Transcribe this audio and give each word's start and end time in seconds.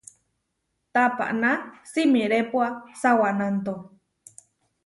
Tapaná 0.93 1.53
simirépua 1.91 2.67
sawanánto? 3.01 3.75